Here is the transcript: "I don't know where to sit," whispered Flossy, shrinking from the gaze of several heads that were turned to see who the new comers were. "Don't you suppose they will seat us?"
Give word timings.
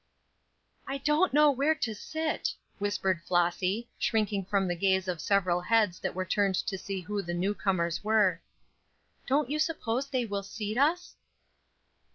"I 0.87 0.97
don't 0.97 1.31
know 1.31 1.51
where 1.51 1.75
to 1.75 1.93
sit," 1.93 2.55
whispered 2.79 3.21
Flossy, 3.21 3.87
shrinking 3.99 4.45
from 4.45 4.67
the 4.67 4.73
gaze 4.75 5.07
of 5.07 5.21
several 5.21 5.61
heads 5.61 5.99
that 5.99 6.15
were 6.15 6.25
turned 6.25 6.55
to 6.55 6.75
see 6.75 7.01
who 7.01 7.21
the 7.21 7.35
new 7.35 7.53
comers 7.53 8.03
were. 8.03 8.41
"Don't 9.27 9.51
you 9.51 9.59
suppose 9.59 10.07
they 10.07 10.25
will 10.25 10.41
seat 10.41 10.75
us?" 10.79 11.13